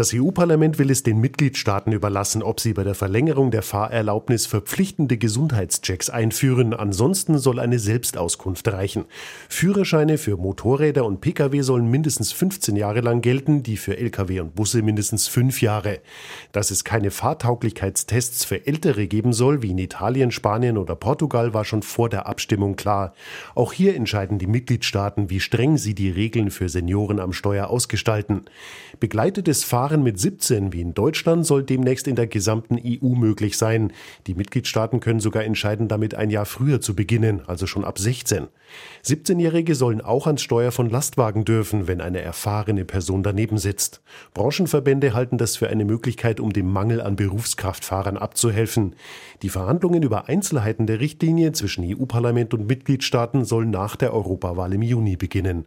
Das 0.00 0.14
EU-Parlament 0.14 0.78
will 0.78 0.90
es 0.90 1.02
den 1.02 1.18
Mitgliedstaaten 1.20 1.92
überlassen, 1.92 2.42
ob 2.42 2.58
sie 2.58 2.72
bei 2.72 2.84
der 2.84 2.94
Verlängerung 2.94 3.50
der 3.50 3.60
Fahrerlaubnis 3.60 4.46
verpflichtende 4.46 5.18
Gesundheitschecks 5.18 6.08
einführen. 6.08 6.72
Ansonsten 6.72 7.36
soll 7.36 7.60
eine 7.60 7.78
Selbstauskunft 7.78 8.66
reichen. 8.68 9.04
Führerscheine 9.50 10.16
für 10.16 10.38
Motorräder 10.38 11.04
und 11.04 11.20
Pkw 11.20 11.60
sollen 11.60 11.90
mindestens 11.90 12.32
15 12.32 12.76
Jahre 12.76 13.02
lang 13.02 13.20
gelten, 13.20 13.62
die 13.62 13.76
für 13.76 13.98
Lkw 13.98 14.40
und 14.40 14.54
Busse 14.54 14.80
mindestens 14.80 15.28
fünf 15.28 15.60
Jahre. 15.60 16.00
Dass 16.52 16.70
es 16.70 16.82
keine 16.82 17.10
Fahrtauglichkeitstests 17.10 18.46
für 18.46 18.66
Ältere 18.66 19.06
geben 19.06 19.34
soll, 19.34 19.60
wie 19.60 19.72
in 19.72 19.76
Italien, 19.76 20.30
Spanien 20.30 20.78
oder 20.78 20.96
Portugal, 20.96 21.52
war 21.52 21.66
schon 21.66 21.82
vor 21.82 22.08
der 22.08 22.24
Abstimmung 22.26 22.74
klar. 22.74 23.12
Auch 23.54 23.74
hier 23.74 23.94
entscheiden 23.94 24.38
die 24.38 24.46
Mitgliedstaaten, 24.46 25.28
wie 25.28 25.40
streng 25.40 25.76
sie 25.76 25.94
die 25.94 26.08
Regeln 26.10 26.50
für 26.50 26.70
Senioren 26.70 27.20
am 27.20 27.34
Steuer 27.34 27.68
ausgestalten. 27.68 28.46
Begleitetes 28.98 29.62
Fahren 29.62 29.89
Fahren 29.90 30.04
mit 30.04 30.20
17 30.20 30.72
wie 30.72 30.82
in 30.82 30.94
Deutschland 30.94 31.44
soll 31.44 31.64
demnächst 31.64 32.06
in 32.06 32.14
der 32.14 32.28
gesamten 32.28 32.78
EU 32.78 33.16
möglich 33.16 33.58
sein. 33.58 33.92
Die 34.28 34.34
Mitgliedstaaten 34.34 35.00
können 35.00 35.18
sogar 35.18 35.42
entscheiden, 35.42 35.88
damit 35.88 36.14
ein 36.14 36.30
Jahr 36.30 36.46
früher 36.46 36.80
zu 36.80 36.94
beginnen, 36.94 37.42
also 37.48 37.66
schon 37.66 37.84
ab 37.84 37.98
16. 37.98 38.46
17-Jährige 39.04 39.74
sollen 39.74 40.00
auch 40.00 40.28
ans 40.28 40.42
Steuer 40.42 40.70
von 40.70 40.88
Lastwagen 40.88 41.44
dürfen, 41.44 41.88
wenn 41.88 42.00
eine 42.00 42.20
erfahrene 42.20 42.84
Person 42.84 43.24
daneben 43.24 43.58
sitzt. 43.58 44.00
Branchenverbände 44.32 45.12
halten 45.12 45.38
das 45.38 45.56
für 45.56 45.68
eine 45.68 45.84
Möglichkeit, 45.84 46.38
um 46.38 46.52
dem 46.52 46.70
Mangel 46.70 47.00
an 47.00 47.16
Berufskraftfahrern 47.16 48.16
abzuhelfen. 48.16 48.94
Die 49.42 49.48
Verhandlungen 49.48 50.04
über 50.04 50.28
Einzelheiten 50.28 50.86
der 50.86 51.00
Richtlinie 51.00 51.50
zwischen 51.50 51.84
EU-Parlament 51.84 52.54
und 52.54 52.68
Mitgliedstaaten 52.68 53.44
sollen 53.44 53.70
nach 53.70 53.96
der 53.96 54.14
Europawahl 54.14 54.72
im 54.72 54.82
Juni 54.82 55.16
beginnen. 55.16 55.66